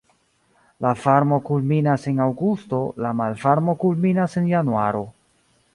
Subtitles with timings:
[0.85, 5.05] La varmo kulminas en aŭgusto, la malvarmo kulminas en januaro.